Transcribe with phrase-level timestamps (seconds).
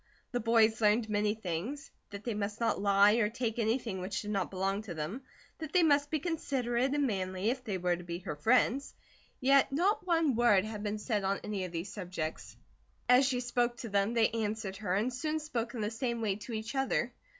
[0.31, 4.31] The boys learned many things: that they must not lie or take anything which did
[4.31, 5.21] not belong to them;
[5.59, 8.95] that they must be considerate and manly, if they were to be her friends;
[9.39, 12.57] yet not one word had been said on any of these subjects.
[13.07, 16.35] As she spoke to them, they answered her, and soon spoke in the same way
[16.37, 17.13] to each other.